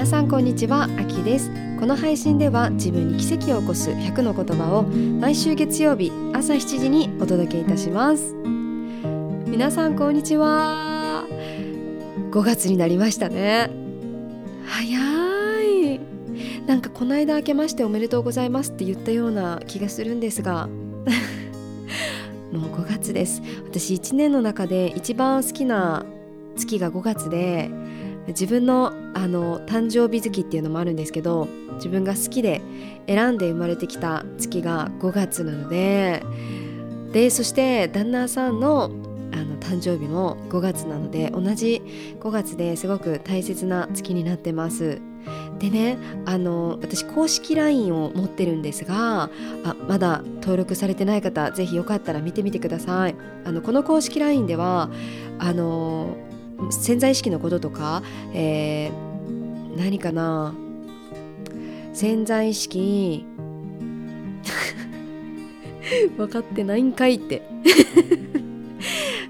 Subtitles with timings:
[0.00, 1.50] 皆さんこんにちはあきです。
[1.78, 8.32] この配信では自分に奇跡を起こす100の言葉を毎週月曜日朝7時にお届けいたします。
[8.32, 11.26] 皆さんこんにちは。
[12.30, 13.68] 5月になりましたね。
[14.64, 14.98] 早
[15.64, 16.00] い。
[16.66, 20.66] なんかこの間明けましておめでとうございますって言ったような気がするんですが。
[22.52, 23.42] もう5月です。
[23.66, 26.06] 私1年の中で一番好きな
[26.56, 27.70] 月が5月で
[28.28, 32.60] 自分のあの誕生日月っていうのもあるんですけど自分が好きで
[33.06, 36.22] 選んで生まれてきた月が5月なので
[37.12, 38.90] でそして旦那さんの
[39.32, 41.82] あの誕生日も5月なので同じ
[42.18, 45.00] 5月ですごく大切な月になってます。
[45.58, 49.24] でねあの私公式 LINE を持ってるんですが
[49.64, 53.14] あまだ登録されてない方ぜひよかったら見てみてください。
[53.44, 54.90] あのこの公式 LINE では
[55.38, 56.16] あの
[56.70, 58.02] 潜在意識のこととか、
[58.34, 60.54] えー、何かな？
[61.92, 63.26] 潜在意識。
[66.16, 67.42] 分かってないんかいって。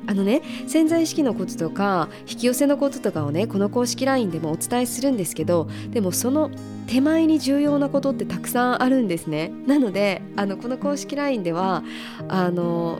[0.06, 6.50] あのね潜在意識のこととか引き寄せのこととかをねこの公式 LINE でもお伝えするんですけどでもその
[6.88, 9.52] 手前に重要なことってたくさんあるんですね。
[9.68, 11.84] なのであのこの公式 LINE では
[12.26, 12.98] あの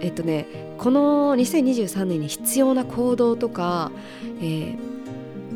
[0.00, 3.90] えっとねこの2023年に必要な行動とか、
[4.40, 4.76] え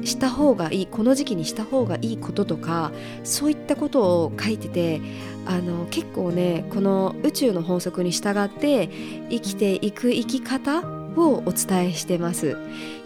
[0.01, 2.93] ー、した方がいいこの時期にした方がいいこととか
[3.23, 5.01] そういったことを書いてて
[5.47, 8.89] あの結構ねこの宇宙の法則に従って
[9.31, 10.83] 生きていく生き方
[11.17, 12.57] をお伝えしてます。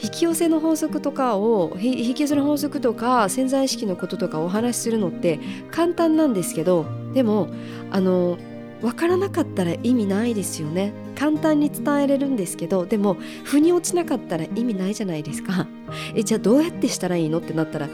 [0.00, 5.40] 引き寄せの法則とかを引き寄せの法則とか潜在意識のこととかお話しするのって
[5.72, 7.48] 簡単なんですけどでも
[7.90, 8.38] あの
[8.80, 10.92] 分からなかったら意味ないですよね。
[11.14, 15.66] 簡単に伝えれるんですけどでも腑に落ちなかったら意味ないじゃないですか。
[16.14, 17.88] えじゃあどうやってしたらいいのってなったら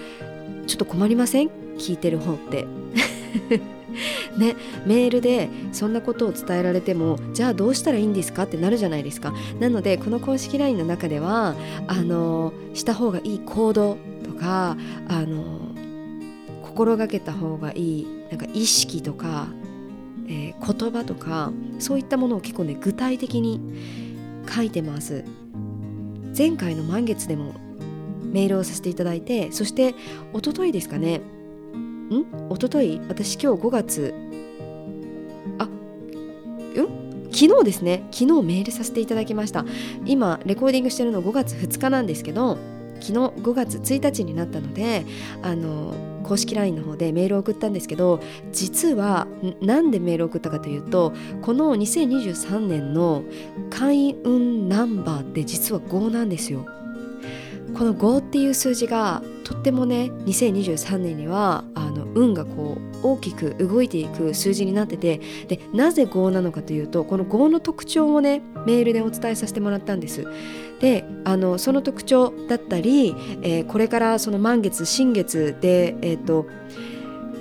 [0.67, 1.49] ちょっと困りません？
[1.79, 2.67] 聞いてる方って。
[4.39, 4.57] ね、
[4.87, 9.35] メールでそんなことを伝えられてもじゃあどうしたらいいんですかってなるじゃないですか。
[9.61, 11.55] なのでこの公式 LINE の中では
[11.87, 14.77] あのした方がいい行動とか
[15.09, 15.45] あの
[16.63, 19.49] 心がけた方がいいなんか意識とか
[20.29, 23.61] えー、言葉とかそういったものを結構ね具体的に
[24.49, 25.25] 書いてます。
[26.37, 27.55] 前回の満月でも
[28.23, 29.95] メールをさせていただいてそして
[30.33, 31.19] 一昨日ですかね。
[31.19, 32.25] ん？
[32.51, 34.15] 一昨日私今日5月。
[35.59, 35.69] あう
[36.83, 37.31] ん？
[37.31, 38.07] 昨日ですね。
[38.11, 39.65] 昨日メールさせていただきました。
[40.07, 42.59] 今レコーディングしてるの5月2日なんですけど
[43.01, 45.05] 昨日5月1日になったので
[45.43, 48.21] あの公式 LINE の方でメールを送ったんですけど
[48.53, 49.27] 実は
[49.61, 51.13] 何でメールを送ったかというと
[51.43, 53.25] この2023年の
[53.71, 56.67] 開運ナンバーって実は5なんですよ。
[57.75, 70.27] この5っていう数字がとってもね2023年にはあの運がこう大きく動いていく数字になっててでなぜ5なのかというとこの5の特徴をねメールでお伝えさせてもらったんです
[70.83, 76.47] であのその特徴だったり、えー、これからその満月新月で、えーと、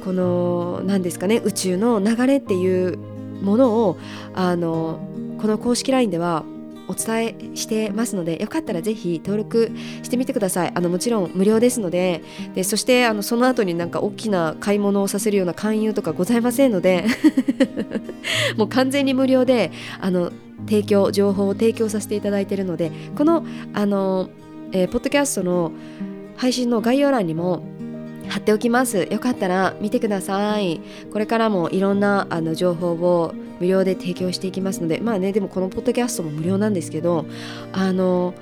[0.06, 2.98] この何ですかね宇宙の流れっていう
[3.42, 3.98] ものを
[4.36, 5.00] あの
[5.42, 6.46] この公式 LINE では
[6.88, 9.72] お伝えしてますのでよかったらぜひ登録
[10.04, 10.72] してみてください。
[10.76, 12.22] あのもちろん無料ですので
[12.54, 17.06] でそしてあのその後になんか大きな買い物をさせるような勧誘とかございませんので
[18.56, 20.32] もう完全に無料であの
[20.66, 24.30] 提供情報を提供させていただいているのでこのあの、
[24.72, 25.72] えー、ポッドキャストの
[26.38, 27.64] 配信の概要欄にも
[28.30, 29.08] 貼っておきます。
[29.12, 30.80] よかったら見てください。
[31.12, 37.26] これからもいろんなあの情報を無料で提供していきますのでまあねでもこのポッドキャストも無料なんですけど
[37.72, 38.34] あの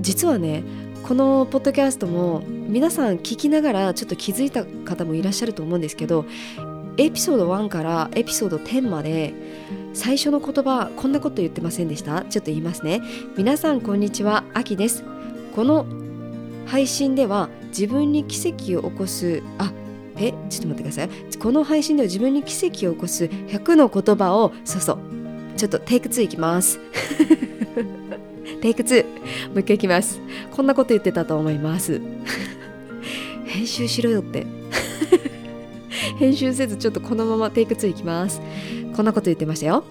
[0.00, 0.62] 実はね
[1.02, 6.24] このポッドキャストも皆さん聞きながらちょっと気づいた方もいらっしゃると思うんですけど
[6.98, 9.34] エピソード1からエピソード10まで
[9.92, 12.22] 最初の言葉こんなこと言ってませんでした？
[12.22, 13.02] ちょっと言いますね。
[13.36, 15.04] 皆さんこんにちはあきです。
[15.54, 15.84] この
[16.66, 19.72] 配信では自分に奇跡を起こすあ
[20.16, 21.10] えちょっと待ってください。
[21.38, 24.98] この配信では自分に奇跡を起こす100の言葉をそうそう。
[25.56, 26.78] ちょっとテイク2いきます。
[28.62, 29.04] テイク2
[29.48, 30.20] もう一回いきます。
[30.52, 32.00] こんなこと言ってたと思います。
[33.44, 34.46] 編集しろよって。
[36.18, 38.40] 編集せずちょっとこのままテイク2いきます。
[39.00, 39.82] こんなこと言ってましたよ。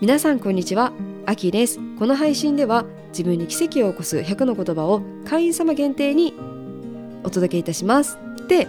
[0.00, 0.90] 皆さんこんにちは。
[1.26, 1.78] アキです。
[1.98, 6.32] この配信では自分に奇跡を起こす100の言葉を会員様限定に
[7.22, 8.16] お届けいたします。
[8.44, 8.66] って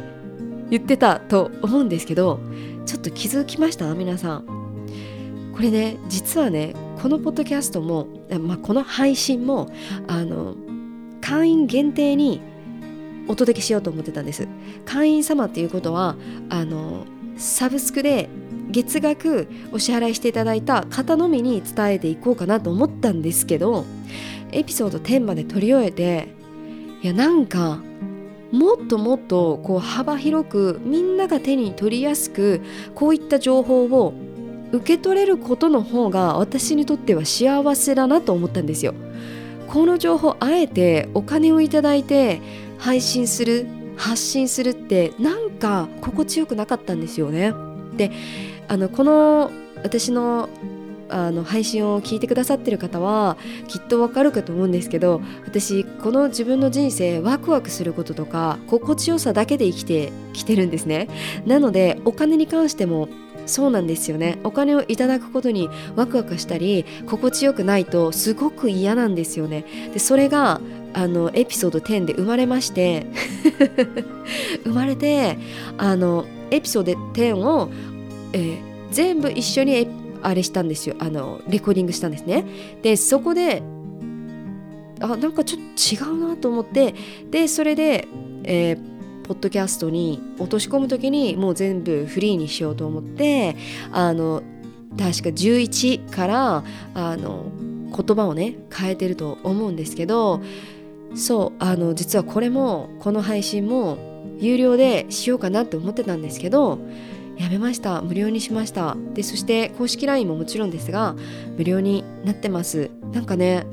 [0.69, 2.41] 言ってたと思うんですけど
[2.85, 3.95] ちょっと気づきました？
[3.95, 5.53] 皆さん。
[5.55, 8.07] これね実はねこのポッドキャストも、
[8.41, 9.71] まあ、この配信も
[10.07, 10.57] あの
[11.21, 12.41] 会員限定に
[13.29, 14.49] お届けしようと思ってたんです。
[14.83, 16.17] 会員様っていうことは
[16.49, 17.05] あの
[17.37, 18.27] サブスクで
[18.69, 23.85] 月額お支払いしていただいた方のみに伝えていこうかなと思ったんですけど
[24.51, 26.27] エピソード10まで取り終えて
[27.01, 27.81] いやなんか
[28.51, 32.61] もっともっとこう幅広くみんなが手に取りやすく
[32.95, 34.13] こういった情報を
[34.71, 38.93] 受け取れることの方が私にとっては幸せだなと思ったんですよ。
[39.67, 42.41] この情報あえてお金をいただいて
[42.77, 43.67] 配信する
[43.97, 47.53] 発信するってなんか心地よくなかったんですよね。
[47.97, 48.11] で
[48.67, 49.51] あのこの
[49.83, 50.49] 私の
[51.09, 53.37] あの配信を聞いてくださってる方は
[53.67, 61.07] きっとわかるかと思うんですけど私この自分の人生ワクワクすることとか心地よさだけで生きてきてるんですね。
[61.45, 63.07] なのでお金に関しても
[63.45, 64.39] そうなんですよね。
[64.43, 69.63] お金をいただくことにワクワクしたり心地よくないとすごく嫌なんですよね。
[69.93, 70.59] でそれが
[70.93, 73.07] あのエピソード10で生まれまして
[74.65, 75.37] 生まれて
[75.77, 77.69] あのエピソード10を
[78.33, 78.59] えー、
[78.91, 79.87] 全部一緒に
[80.21, 80.95] あれしたんですよ。
[80.99, 82.45] あのレコーディングしたんですね。
[82.81, 83.61] でそこで
[84.99, 86.95] あなんかちょっと違うなと思って
[87.29, 88.07] でそれで、
[88.43, 88.77] えー、
[89.23, 93.55] ポッドキャストに落とし込む時にもう全部フリーにしようと思って
[93.91, 94.41] あの
[94.97, 96.63] 確か11から
[96.95, 97.45] あの
[97.95, 100.41] 言葉をね変えてると思うんですけど
[101.15, 103.97] そうあの実はこれもこの配信も
[104.39, 106.79] 有料でしようかなって思ってたんですけど
[107.37, 108.01] やめました。
[108.01, 108.97] 無料にしました。
[109.13, 111.15] でそして公式 LINE ももちろんですが
[111.57, 112.89] 無料になってます。
[113.13, 113.65] なんかね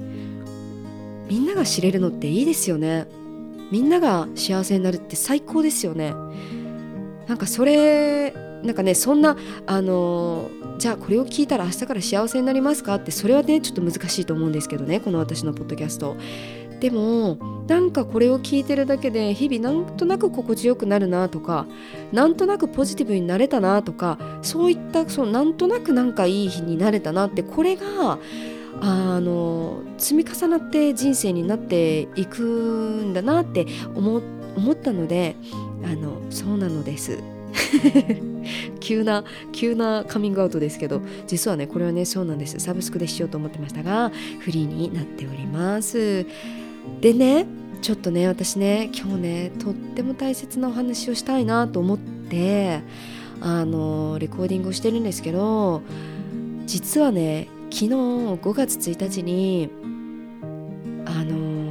[1.29, 3.07] みんなが知れるのっていいですよね。
[3.71, 6.15] みんなが幸せになるって最高ですよね。
[7.27, 8.33] なんかそれ
[8.63, 12.97] なんかねそんなあのじゃあこれを聞いたら明日から幸せになりますか？
[12.97, 16.17] ってそれはねちょっと難しいと思うんですけどねこの私のポッドキャスト。
[16.85, 21.65] でもなんかこれを聞いてるだけで日々なんとなく心地よくなるなとか
[22.13, 28.19] なんとなくポジティブになれたなとかそういったそのなんとなくなんかいい日になれたなってこれが
[28.83, 35.37] あの積み重なって人生になっていくんだなって思ったので
[35.85, 37.19] あのそうなのです。
[38.81, 44.11] 急な急なカミングアウトですけど実はねこれはねそうなんですサブスクでしようと思ってましたが
[44.41, 46.27] フリーになっております
[47.01, 47.47] でね
[47.83, 52.81] ちょっとね私ね今日ねとっても大切なお話をしたいなと思って
[53.41, 55.83] あのレコーディングをしてるんですけど
[56.65, 59.71] 実はね昨日5月1日に
[61.05, 61.65] あの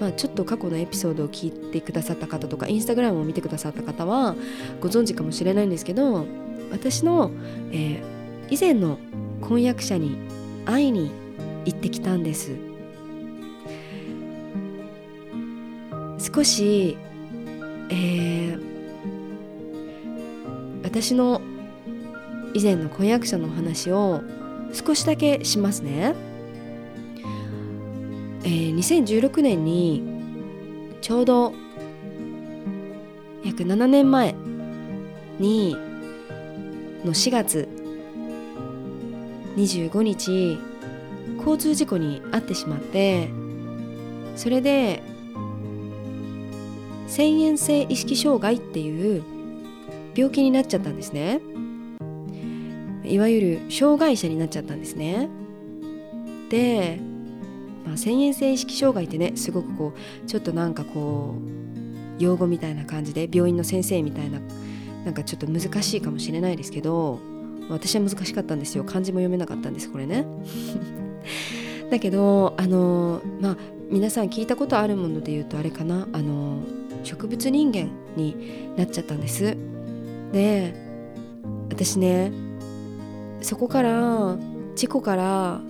[0.00, 4.34] まあ、ちょっと過去のエピソードを聞いてくださった方とかインスタグラムを見てくださった方は
[4.80, 6.26] ご存知かもしれないんですけど
[6.72, 7.30] 私の、
[7.70, 8.98] えー、以前の
[9.40, 10.16] 婚約者に
[10.66, 11.12] 会いに
[11.66, 12.71] 行ってきたんです。
[16.22, 16.96] 少し、
[17.90, 18.60] えー、
[20.84, 21.42] 私の
[22.54, 24.22] 以前の婚約者のお話を
[24.72, 26.14] 少しだけしますね。
[28.44, 30.02] えー、2016年に
[31.00, 31.52] ちょうど
[33.44, 34.36] 約7年前
[35.40, 35.76] に
[37.04, 37.68] の4月
[39.56, 40.58] 25日
[41.38, 43.28] 交通事故に遭ってしまって
[44.36, 45.02] それで
[47.12, 49.22] 遷延性意識障害っていう
[50.14, 51.42] 病気になっちゃったんですね。
[53.04, 55.28] いわゆる障害者になっちゃったんですね。
[56.48, 56.98] で、
[57.84, 61.34] まあ、遷延性意識障害ってねすごくこうちょっとなんかこ
[62.18, 64.40] う用語みたいな感じで病院の先生みたいな
[65.04, 67.20] なんかちょっと難しいかもしれないですけど
[67.68, 68.84] 私は難しかったんですよ。
[68.84, 70.24] 漢字も読めなかったんですこれね。
[71.90, 73.56] だけどあのまあ
[73.90, 76.08] 皆さん聞いたことあるもので言うとあれかな。
[76.14, 76.62] あの
[77.02, 79.56] 植物人間になっちゃったんです。
[80.32, 80.74] で
[81.70, 82.32] 私ね
[83.40, 84.36] そこから
[84.76, 85.60] 事故から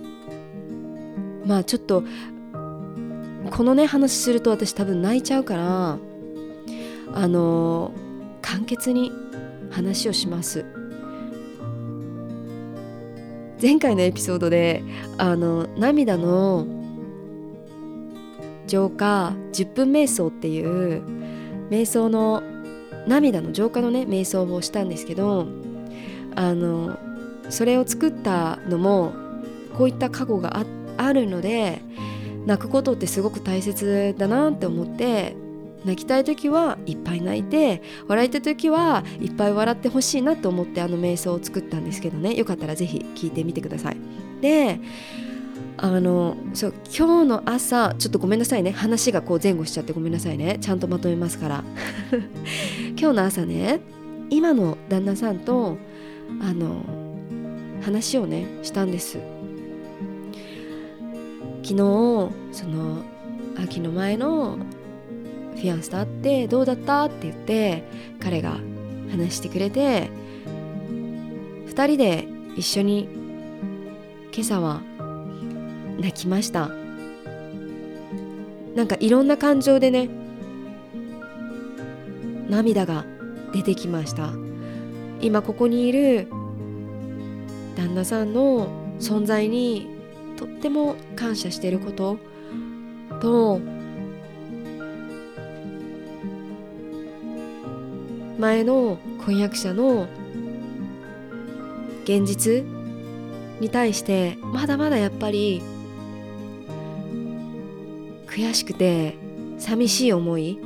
[1.45, 2.03] まあちょっと
[3.51, 5.97] このね話すると私多分泣いちゃうから
[7.13, 7.91] あの
[8.41, 9.11] 簡潔に
[9.71, 10.65] 話をします。
[13.61, 14.83] 前回のエピソードで
[15.17, 16.67] あの涙の
[18.67, 21.22] 浄化10分瞑想っていう
[21.69, 22.43] 瞑想の
[23.07, 25.47] 涙の浄化のね瞑想をしたんですけど
[26.35, 26.97] あの
[27.49, 29.13] それを作ったのも
[29.77, 30.65] こういった過去が
[30.97, 31.81] あるので
[32.45, 35.35] 泣くことってすごく大切だなって思って
[35.85, 43.97] 泣きたい時はいっぱい泣いて笑いたい時はいっぱい笑ってほしいなと思ってあの瞑想を作ったんですけどねよかったら是非聞いてみてください。
[44.41, 44.79] で
[45.77, 48.71] あのそう今日の朝ちょっとごめんなさいね。
[48.71, 50.57] 話がこう前後しちゃってごめんなさいね。
[50.61, 51.63] ちゃんとまとめますから。
[52.97, 53.81] 今日の朝ね
[54.29, 55.77] 今の旦那さんと
[56.41, 56.83] あの
[57.81, 59.17] 話をねしたんです。
[61.63, 61.75] 昨日
[62.51, 63.03] その
[63.57, 64.57] 秋の前の
[65.55, 67.83] フィアンスと会ってどうだったって言って
[68.19, 68.57] 彼が
[69.11, 70.09] 話してくれて
[71.67, 72.27] 2人で
[72.57, 73.07] 一緒に
[74.33, 74.81] 今朝は
[75.99, 76.69] 泣きました。
[78.75, 80.09] なんかいろんな感情でね
[82.49, 83.05] 涙が
[83.53, 84.31] 出てきました。
[85.21, 86.27] 今ここにいる
[87.75, 88.67] 旦那さんの
[88.99, 89.87] 存在に
[90.37, 92.17] とっても感謝していること。
[93.21, 93.59] と
[98.39, 100.07] 前の婚約者の
[102.03, 102.63] 現実
[103.61, 105.61] に対してまだまだやっぱり
[108.35, 109.15] 悔しくて
[109.59, 110.59] 寂しい思い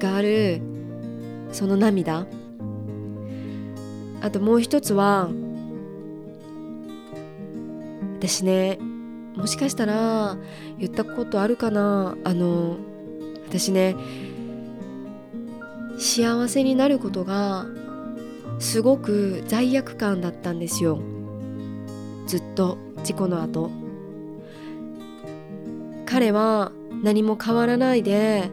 [0.00, 0.60] がある
[1.52, 2.26] その涙。
[4.22, 5.30] あともう一つは
[8.18, 8.78] 私ね
[9.36, 10.36] もしかしたら
[10.78, 12.16] 言ったことあるかな。
[12.24, 12.78] あの
[13.46, 13.94] 私ね
[15.96, 17.66] 幸せになることが
[18.58, 21.00] すごく罪悪感だったんですよ。
[22.26, 23.79] ずっと事故の後。
[26.10, 26.72] 彼は
[27.04, 28.50] 何も変わらないで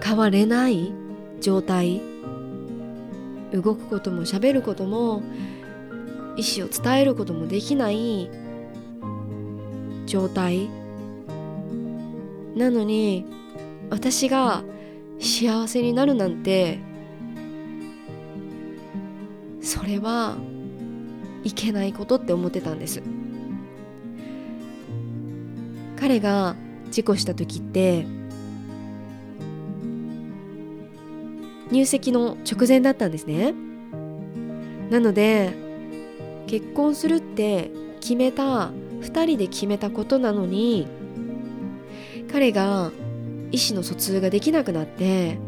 [0.00, 0.92] 変われない
[1.40, 2.00] 状態。
[3.52, 5.24] 動くことも喋ることも
[6.36, 8.30] 意思を伝えることもできない
[10.06, 10.68] 状態。
[12.54, 13.26] なのに
[13.90, 14.62] 私が
[15.18, 16.78] 幸せになるなんて
[19.60, 20.36] それは
[21.42, 23.02] いけないことって思ってたんです。
[26.00, 26.56] 彼が
[26.90, 28.06] 事故した時って
[31.70, 33.54] 入籍の直前だったんですね。
[34.90, 35.52] なので
[36.48, 40.88] 結婚するって決めた2人で決めたことなのに
[42.32, 42.90] 彼が
[43.52, 45.38] 意思の疎通ができなくなって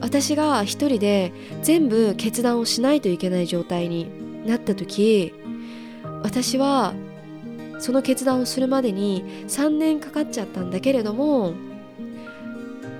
[0.00, 4.10] 私が一人で全部決断をしないといけない状態に
[4.46, 5.32] なった時
[6.22, 6.94] 私は
[7.80, 11.54] その決断をするまでに3年かかっちゃったんだけれども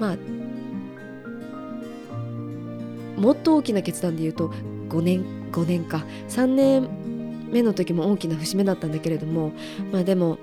[0.00, 0.16] まあ
[3.20, 4.48] もっと大きな決断で言うと
[4.88, 6.88] 5年5年か3年
[7.50, 9.52] 目の時も大きな節目だったんだけれども
[9.92, 10.38] まあでも、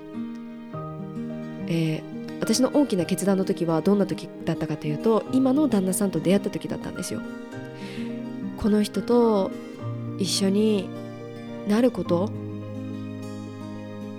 [1.66, 7.20] えー、私の大きな決断の時はどんな時だったかというと今の旦那さんと出会った時だったんですよ。
[8.56, 9.50] この人と
[10.18, 10.88] 一緒に
[11.68, 12.30] なること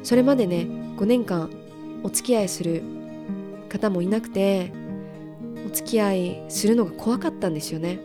[0.03, 1.49] それまでね5年間
[2.03, 2.83] お付き合いする
[3.69, 4.71] 方もいなくて
[5.65, 7.99] お付き合いするのが怖かったんですよね。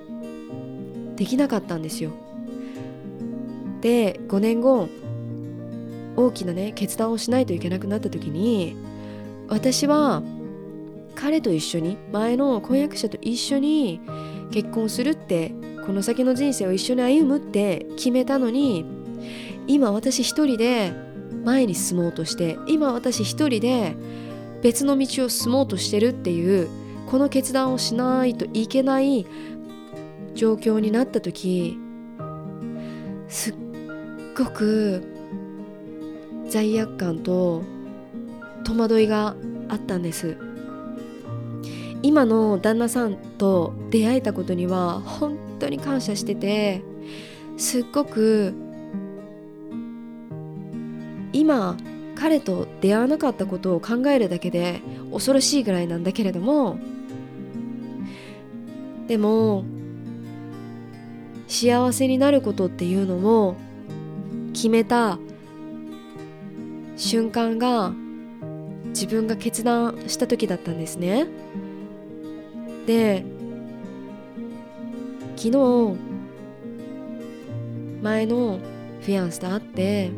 [1.16, 2.10] できなかったんですよ。
[3.80, 4.88] で5年後
[6.16, 8.76] 大きなね決断をしないといけなくなった時に
[9.48, 10.22] 私は
[11.14, 14.00] 彼と一緒に前の婚約者と一緒に
[14.50, 15.54] 結婚するって
[15.86, 18.84] この先の人生を一緒に歩むって決めたのに
[19.66, 20.92] 今私一人で
[21.44, 23.96] 前に進もうとして今私一人で
[24.62, 26.68] 別の道を進もうとしてるっていう
[27.06, 29.26] この決断をしないといけない
[30.34, 31.78] 状況になった時
[33.28, 33.54] すっ
[34.36, 35.02] ごく
[36.48, 37.62] 罪悪感と
[38.64, 39.36] 戸惑いが
[39.68, 40.36] あったんです。
[42.02, 46.82] 今の旦那さんと出会えたことには本当に感謝してて
[47.56, 48.54] すっごく
[51.34, 51.76] 今
[52.14, 54.80] 彼と出会わなかったことを考えるだけで
[55.12, 56.78] 恐ろしいぐらいなんだけれども
[59.08, 59.64] でも
[61.48, 63.56] 幸せになることっていうのも
[64.54, 65.18] 決めた
[66.96, 67.92] 瞬間が
[68.86, 71.26] 自分が決断した時だったんですね。
[72.86, 73.24] で
[75.36, 75.96] 昨日
[78.02, 78.60] 前の
[79.00, 80.10] フィアンスと会って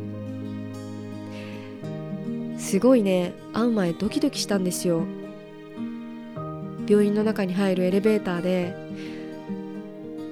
[2.67, 3.31] すごいね。
[3.53, 5.05] 会う前ドキドキしたんですよ。
[6.85, 8.75] 病院の中に入るエレベーターで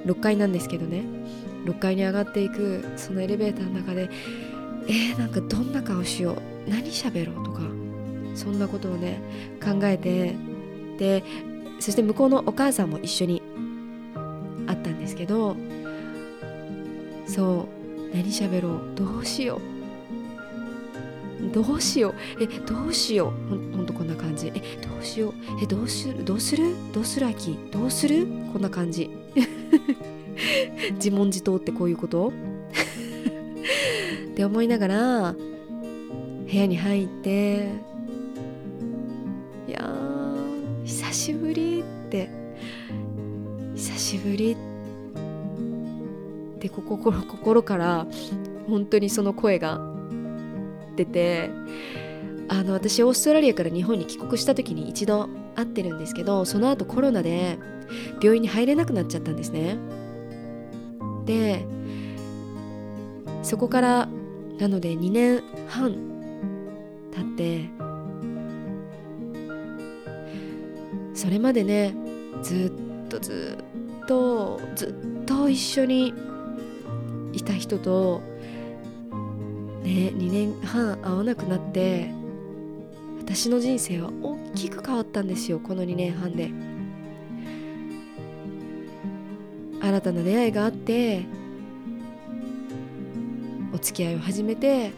[0.06, 1.06] 6階なんですけどね。
[1.64, 4.10] 6階に上がっていくそのエレベーターの中で
[4.86, 6.70] えー、なんかどんな顔しよう。
[6.70, 7.62] 何喋ろうとか
[8.36, 9.22] そんなことをね
[9.64, 10.36] 考えて
[11.00, 11.24] で
[11.80, 13.42] そして向こうのお母さんも一緒に
[14.68, 15.56] 会ったんですけど
[17.28, 17.70] そ
[18.12, 18.94] う何喋ろう。
[18.94, 19.75] どうしよう。
[21.54, 22.16] どうしよう。
[22.44, 23.50] えどうしよう。
[23.50, 24.48] ほんほんとこんな感じ。
[24.48, 24.60] えど
[25.00, 25.34] うしよう。
[25.62, 26.24] えどうする？
[26.26, 26.74] どうする？
[26.94, 27.58] どうする秋？
[27.72, 28.26] どうする？
[28.54, 29.10] こんな感じ。
[30.96, 32.32] 自問自答ってこういうこと？
[34.32, 35.38] って思いながら部
[36.52, 37.70] 屋に入って
[39.68, 39.92] いや
[40.84, 42.30] 久しぶりって
[43.76, 44.58] 久しぶり
[46.58, 48.06] って心心から
[48.68, 49.80] 本当にその声が
[50.96, 51.50] 出て
[52.48, 57.58] あの私オーストラリアから日本に帰国した時に一度会ってるんですけどその後コロナで
[58.22, 59.78] 病院に入れなくなっちゃったんですね。
[61.26, 61.66] で
[63.42, 64.10] そこから
[64.60, 65.94] なので2年半
[67.12, 67.70] 経って
[71.14, 71.96] それまでね
[72.42, 72.72] ず
[73.06, 73.58] っとず
[74.04, 74.88] っとず
[75.22, 76.14] っと一緒に
[77.34, 78.22] いた人と
[79.86, 82.12] ね2年半会わなくなって
[83.20, 86.52] 私の人生は大きく変わったんですよこの2年半で。
[89.86, 91.26] 新たな出会いがあって
[93.72, 94.92] お付き合いを始めて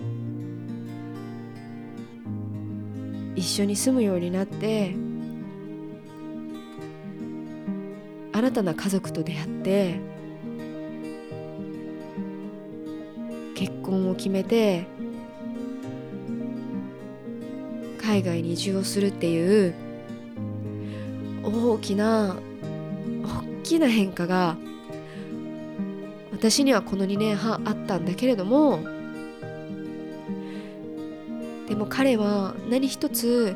[3.35, 4.95] 一緒に住むようになって
[8.31, 9.99] 新たな家族と出会って
[13.57, 14.85] 結婚を決めて
[17.99, 19.73] 海外に移住をするっていう
[21.43, 22.37] 大きな
[23.23, 24.57] 大きな変化が
[26.31, 28.79] 私にはこの2年半あったんだけれども
[31.67, 33.55] でも彼は何一つ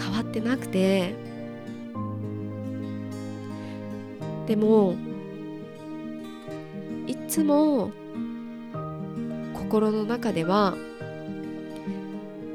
[0.00, 1.14] 変わってなくて
[4.46, 4.96] でも
[7.34, 7.90] つも
[9.54, 10.76] 心の中では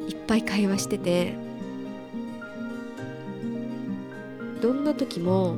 [0.08, 1.34] いっぱい会話してて
[4.62, 5.58] どんな時も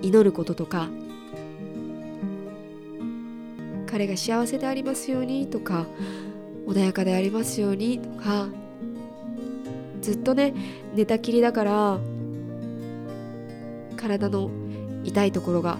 [0.00, 0.88] 祈ることとか
[3.90, 5.86] 彼が幸せでありますようにとか
[6.66, 8.48] 穏やかでありますようにとか
[10.00, 10.54] ずっとね
[10.94, 11.98] 寝たきりだから
[13.98, 14.50] 体の
[15.04, 15.78] 痛いところが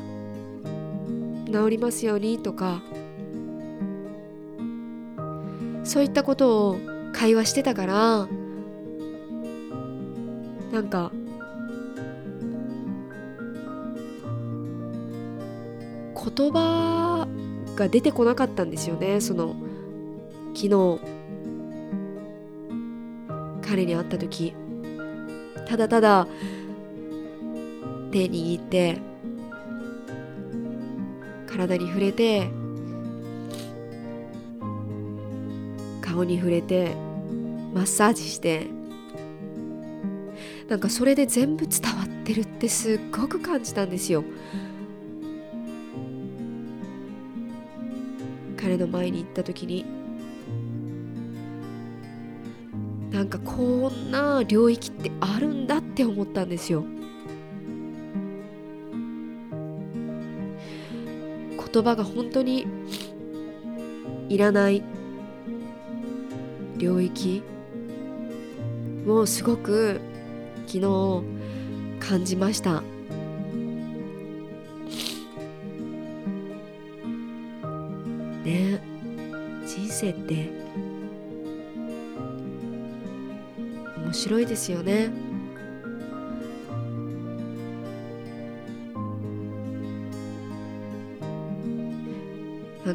[1.46, 2.82] 治りますようにとか
[5.84, 6.78] そういったことを
[7.14, 8.28] 会話してたから
[10.72, 11.10] なんか
[16.14, 17.26] 言葉
[17.74, 19.56] が出てこなかったんですよねその
[20.54, 21.00] 昨日
[23.62, 24.54] 彼に会った時。
[25.68, 26.26] ただただ
[28.10, 28.98] 手握って
[31.46, 32.50] 体に触れて
[36.00, 36.94] 顔に触れて
[37.74, 38.66] マッサージして。
[40.68, 44.22] なんかそれで全部伝わってるってすっごく感じたんですよ。
[48.54, 49.86] 彼の前に行った時に。
[53.10, 56.84] なんかこんな領域ってあるんだって思ったんですよ。
[61.72, 62.66] 言葉が本当に
[64.28, 64.82] いらない。
[66.78, 67.42] 領域。
[69.06, 70.00] をすごく
[70.66, 71.22] 昨日
[72.00, 72.82] 感じました。
[78.44, 78.82] ね。
[79.66, 80.50] 人生って
[84.04, 85.27] 面白いですよね。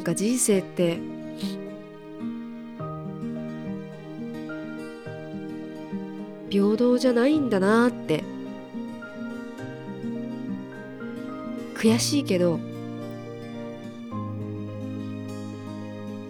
[0.03, 0.99] か人生って。
[6.49, 8.23] 平等じゃないんだなって。
[11.75, 12.59] 悔しいけど。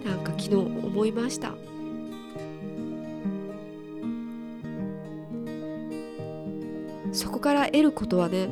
[0.04, 1.54] なんか昨日思いました。
[7.12, 8.48] そこから得ることはね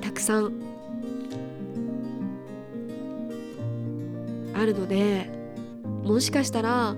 [0.00, 0.73] たくさん
[4.64, 5.28] あるので
[6.04, 6.96] もしかしたら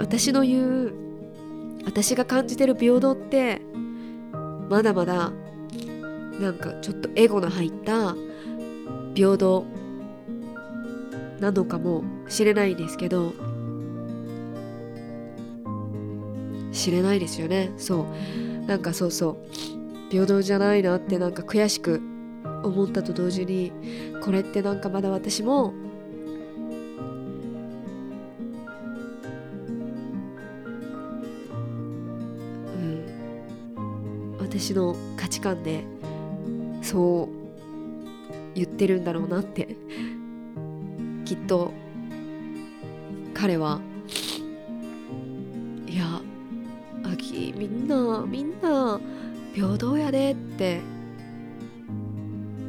[0.00, 0.92] 私の言う
[1.84, 3.60] 私が感じてる平等って
[4.68, 5.32] まだまだ
[6.40, 8.16] なんかちょっとエゴの入った
[9.14, 9.64] 平等
[11.38, 13.32] なのかもしれないんですけど
[16.72, 17.70] 知れないですよね。
[17.78, 18.66] そう。
[18.66, 19.38] なんかそうそ
[20.10, 20.10] う。
[20.10, 22.02] 平等じゃないなってなんか悔しく
[22.64, 23.72] 思ったと同時に
[24.24, 25.72] これってなんかまだ私も
[34.56, 35.82] 私の価値観で
[36.80, 37.28] そう
[38.54, 39.76] 言ってるんだろうなって
[41.24, 41.72] きっと
[43.34, 43.80] 彼は。
[45.88, 46.20] いや
[47.02, 49.00] あきみんなみんな
[49.54, 50.80] 平等やでって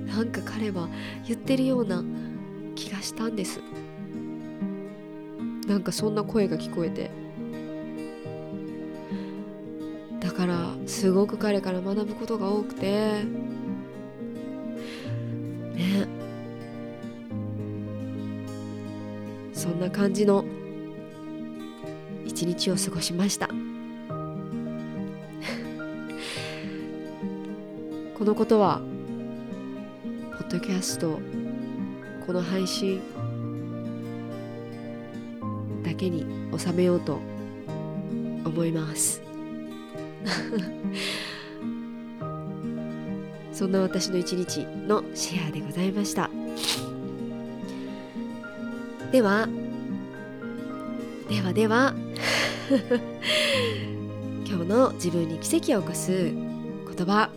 [0.07, 0.89] なんか彼は
[1.27, 2.03] 言ってるような
[2.73, 3.61] 気がしたんです。
[5.67, 7.24] なんかそんな声が聞こえて。
[10.95, 12.85] すごく彼から学ぶことが多くて。
[12.85, 13.25] ね。
[19.51, 20.45] そんな感じの
[22.23, 23.49] 一日を過ごしました。
[28.17, 28.79] このことは
[30.31, 31.19] ポッドキャスト
[32.25, 33.01] この配信
[35.83, 36.25] だけに
[36.57, 37.19] 収めようと
[38.45, 39.24] 思います。
[43.51, 46.31] そんな私の一日のシェアでございました。
[49.11, 49.47] では
[51.29, 51.93] ではでは。
[54.47, 56.33] 今日の自分に奇跡を起こす言
[57.05, 57.29] 葉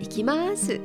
[0.00, 0.80] いきます。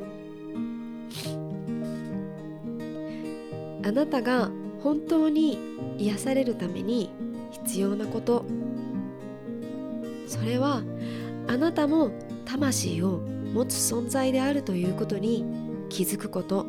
[3.84, 4.52] あなたが
[4.84, 5.58] 本当に
[5.98, 7.10] 癒されるために
[7.52, 8.46] 必要なこと。
[10.28, 10.84] それは
[11.48, 12.12] あなたも
[12.46, 13.20] 魂を
[13.54, 15.46] 持つ存在であるということに
[15.90, 16.66] 気づくこと。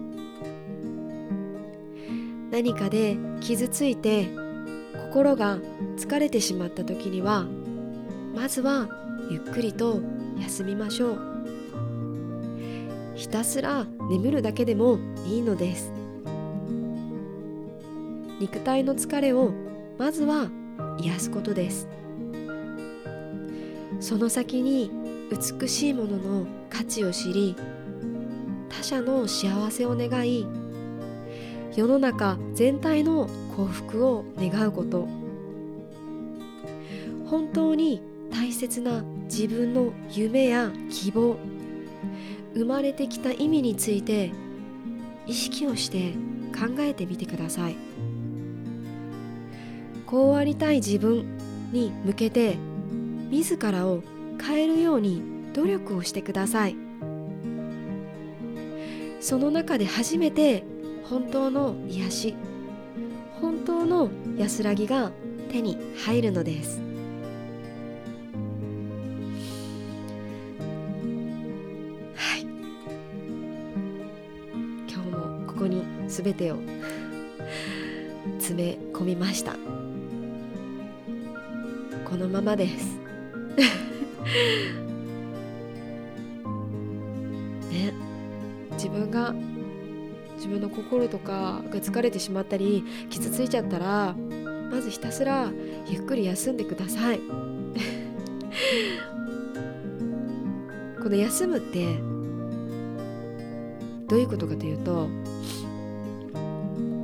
[2.51, 4.29] 何かで傷ついて
[5.11, 5.59] 心が
[5.97, 7.47] 疲れてしまった時には
[8.35, 8.89] まずは
[9.31, 10.01] ゆっくりと
[10.41, 11.21] 休みましょう。
[13.17, 15.93] ひたすら眠るだけでもいいのです。
[18.41, 19.53] 肉体の疲れを
[19.99, 20.49] まずは
[20.99, 21.89] 癒すことです。
[24.01, 24.91] その先に
[25.31, 27.57] 美しいものの価値を知り
[28.69, 30.47] 他者の幸せを願い
[31.75, 35.07] 世の中全体の幸福を願うこと。
[37.27, 41.37] 本当に大切な自分の夢や希望
[42.55, 44.33] 生まれてきた意味について
[45.27, 46.15] 意識をして
[46.59, 47.77] 考えてみてください。
[50.07, 51.27] こうありたい自分
[51.71, 52.57] に向けて
[53.31, 54.03] 自らを
[54.41, 56.77] 変えるように努力をしてください。
[59.21, 60.65] その中で初めて
[61.05, 62.35] 本当の癒し
[63.41, 65.11] 本当の安らぎが
[65.51, 66.81] 手に入るのです。
[72.15, 72.43] はい。
[74.89, 76.59] 今日もここに全てを
[78.39, 79.57] 詰め込みました。
[82.09, 82.98] このままです。
[87.71, 87.93] ね。
[88.73, 89.35] 自分が
[90.37, 94.15] 自分の心とかが疲れてしまったり傷ついちゃったら
[94.71, 95.51] まずひたすら
[95.89, 97.21] ゆっくり休んでください。
[101.03, 101.87] この休むって
[104.09, 105.09] どういうことかというと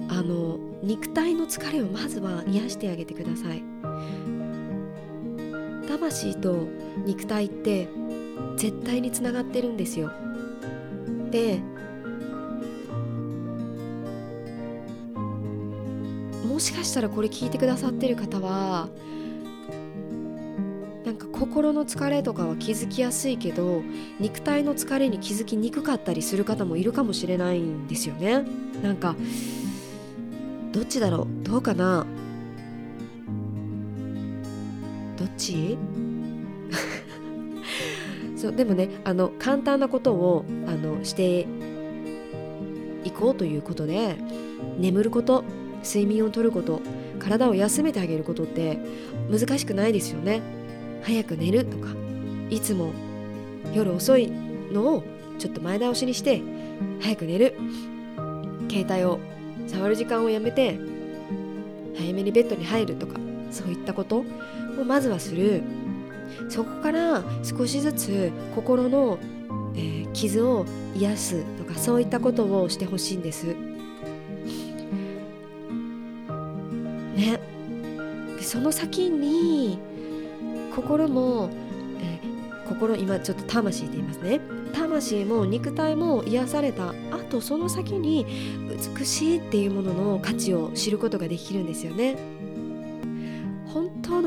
[0.08, 3.62] あの肉体の疲れをまずは癒してあげてください。
[6.10, 6.68] 魂と
[7.06, 7.88] 肉体って
[8.56, 10.10] 絶対につながってるんですよ。
[11.30, 11.60] で
[16.46, 18.88] もしかしたらこれ聞いてくださってる方は
[21.04, 23.82] なんか心の疲れとかは気づきやすいけど
[24.20, 28.44] 肉体の疲れに気づきにくかったりする方もいるかもしれないんですよね。
[28.82, 29.16] なんか
[30.70, 31.44] どっちだろう？
[31.44, 32.06] どうかな？
[35.16, 35.76] どっち？
[38.44, 38.52] そう。
[38.54, 41.46] でもねあの簡単なことをあのして
[43.04, 44.16] いこうということで
[44.78, 45.44] 眠ること
[45.82, 46.80] 睡眠をとること
[47.18, 48.78] 体を休めてあげることって
[49.30, 50.42] 難しくないですよね。
[51.02, 51.88] 早く寝るとか
[52.50, 52.92] いつも
[53.72, 54.30] 夜遅い
[54.72, 55.02] のを
[55.38, 56.42] ちょっと前倒しにして
[57.00, 57.54] 早く寝る。
[58.68, 59.20] 携帯を
[59.68, 60.78] 触る時間をやめて
[61.96, 63.14] 早めにベッドに入るとか
[63.50, 64.24] そういったことを
[64.84, 65.62] まずはする。
[66.48, 69.18] そこから少しずつ心の、
[69.74, 73.46] えー、傷を癒すとかそういったことをしてほしいんです。
[77.16, 77.40] ね。
[78.40, 79.78] その先に
[80.74, 81.50] 心も、
[82.00, 84.40] えー、心今ちょっと魂って言いますね。
[84.74, 86.94] 魂も肉体も癒されたあ
[87.30, 88.26] とその先に
[88.96, 92.16] 美しいっていうものの価値を知ることができるんですよね。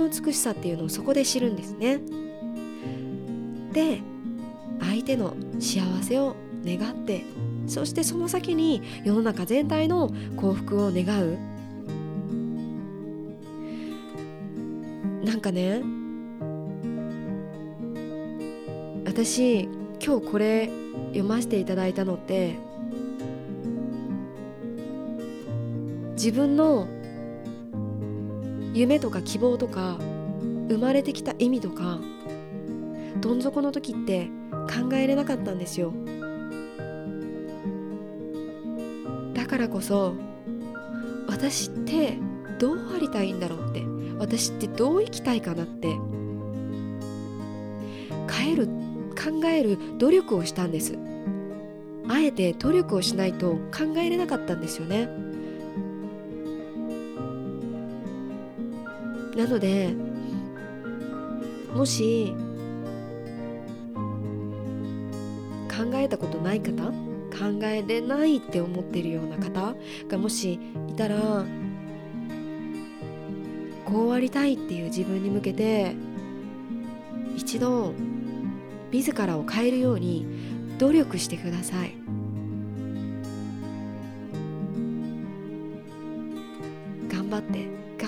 [0.08, 2.00] の美しさっていうのをそこで知るんですね。
[3.74, 4.02] で
[4.80, 7.24] 相手の幸せを願って
[7.68, 11.38] そしてその先に世の中全体の幸福を願う。
[15.26, 15.82] なんかね
[19.06, 19.64] 私
[20.04, 20.70] 今日これ
[21.10, 22.56] 読ませていただいたのって
[26.14, 26.88] 自分の
[28.78, 29.98] 夢とか希望とか
[30.70, 32.00] 生まれてきた意味とか
[33.20, 35.94] どん底の時って考えれなかったんですよ。
[39.34, 40.14] だからこそ
[41.28, 42.20] 私って
[42.60, 43.84] どうありたいんだろうって
[44.20, 45.88] 私ってどう生きたいかなって
[48.30, 50.96] 変える考える努力をしたんです。
[52.08, 55.27] あえて努力をしないと考えれなかったんですよね。
[59.38, 59.94] なので
[61.74, 62.36] もし
[65.70, 66.92] 考えたことない方
[67.30, 69.76] 考えれないって思ってるような方
[70.08, 71.46] がもしいたら
[73.86, 75.96] こうありたいっていう自分に向けて
[77.36, 77.94] 一度
[78.92, 80.26] 自らを変えるように
[80.80, 82.17] 努力してください。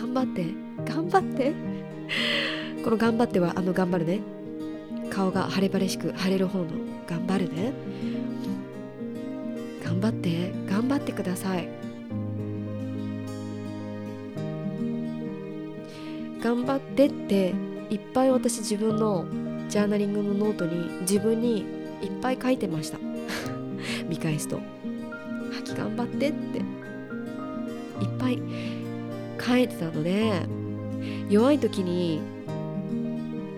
[0.09, 0.45] 頑張って。
[0.85, 1.53] 頑張って。
[2.83, 4.21] この頑張ってはあの頑張るね。
[5.11, 6.65] 顔が晴れ晴れしく晴れる方の
[7.07, 7.73] 頑張るね。
[9.83, 10.51] 頑張って。
[10.67, 11.69] 頑張ってください。
[16.41, 17.53] 頑張ってって
[17.89, 19.25] いっぱい私自分の
[19.67, 21.65] ジャーナリングのノートに自分に
[22.01, 22.97] いっぱい書いてました。
[24.09, 24.59] 見返すと
[25.53, 26.57] 「吐き頑張って」って。
[26.59, 28.78] いっぱい。
[29.39, 30.47] 書いてたので
[31.30, 32.21] 弱い時に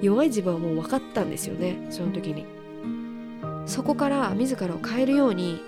[0.02, 2.46] 弱い自分はもう分かったんですよねその時に。
[3.65, 5.62] そこから自らを変えるように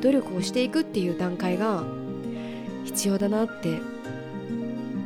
[0.00, 1.84] 努力をしていくっていう段階が
[2.84, 3.80] 必要だなって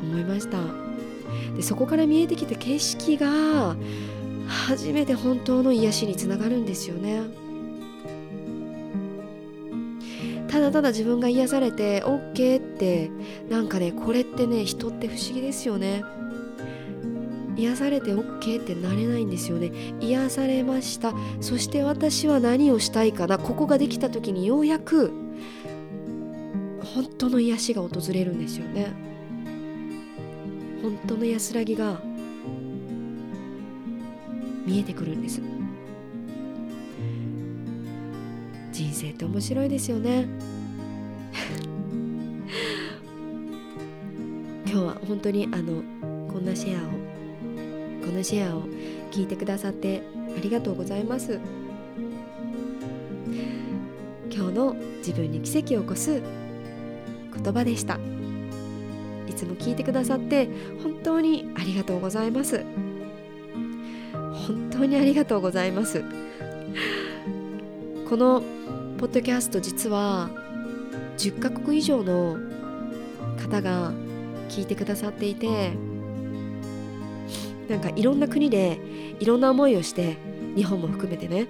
[0.02, 0.58] 思いました。
[1.56, 3.76] でそこから見えてきた景色が
[4.46, 7.22] 初めて本当の癒しにつながるんですよね。
[10.48, 13.10] ただただ自分が癒されて OK って
[13.50, 16.02] なんかねこれってね人って不思議ですよね。
[17.56, 19.72] 癒されて OK ってなれないんですよね。
[20.00, 21.12] 癒されました。
[21.40, 23.36] そして私は何をしたいかな。
[23.36, 25.12] ここができた時にようやく
[26.94, 28.92] 本当の癒しが訪れるんですよね。
[30.82, 32.00] 本当の安らぎが
[34.64, 35.40] 見えてくるんです。
[38.98, 40.26] 生って面白いですよね。
[44.66, 45.84] 今日は本当にあの
[46.32, 46.88] こんなシェアを
[48.04, 48.64] このシェアを
[49.12, 50.02] 聞いてくださって
[50.36, 51.38] ありがとうございます。
[54.30, 56.20] 今日の自分に奇跡を起こす
[57.34, 58.00] 言葉でした。
[59.28, 60.48] いつも聞いてくださって
[60.82, 62.64] 本当にありがとうございます。
[64.12, 66.02] 本当にありがとうございます。
[68.08, 68.42] この
[68.98, 70.28] ポッドキャスト実は
[71.18, 72.36] 10カ国以上の
[73.40, 73.92] 方が
[74.48, 75.70] 聞いてくださっていて
[77.68, 78.80] なんかいろんな国で
[79.20, 80.16] いろんな思いをして
[80.56, 81.46] 日本も含めてね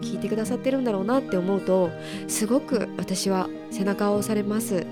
[0.00, 1.90] 聞いてくださってるんだろうなって思うと
[2.28, 4.86] すごく私は背中を押されます。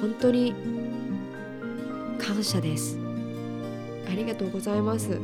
[0.00, 0.54] 本当に
[2.18, 2.98] 感謝です。
[4.08, 5.18] ありがとうございます。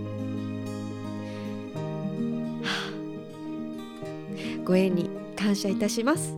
[4.64, 6.36] ご縁に感謝いたします。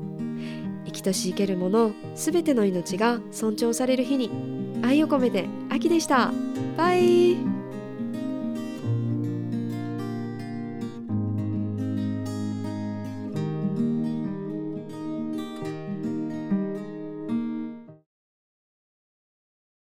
[0.84, 4.30] 生きとし生けるものすべての命が尊重される日に
[4.82, 6.32] 愛を込めて秋でした。
[6.76, 7.51] バイ。